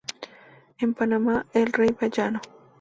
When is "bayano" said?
1.91-2.41